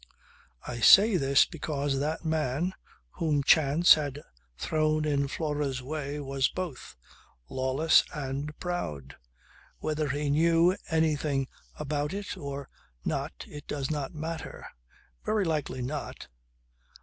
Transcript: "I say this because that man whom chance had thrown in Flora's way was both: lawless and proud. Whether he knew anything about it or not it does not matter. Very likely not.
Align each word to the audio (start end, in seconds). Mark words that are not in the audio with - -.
"I 0.67 0.79
say 0.79 1.15
this 1.15 1.45
because 1.45 1.99
that 1.99 2.25
man 2.25 2.73
whom 3.17 3.43
chance 3.43 3.93
had 3.93 4.23
thrown 4.57 5.05
in 5.05 5.27
Flora's 5.27 5.83
way 5.83 6.19
was 6.19 6.47
both: 6.49 6.95
lawless 7.49 8.03
and 8.11 8.57
proud. 8.59 9.17
Whether 9.77 10.09
he 10.09 10.31
knew 10.31 10.75
anything 10.89 11.47
about 11.75 12.15
it 12.15 12.35
or 12.35 12.67
not 13.05 13.45
it 13.47 13.67
does 13.67 13.91
not 13.91 14.11
matter. 14.15 14.65
Very 15.23 15.45
likely 15.45 15.83
not. 15.83 16.29